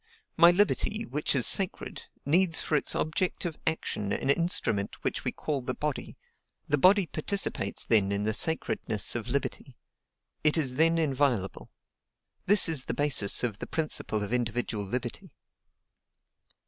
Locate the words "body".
5.75-6.17, 6.79-7.05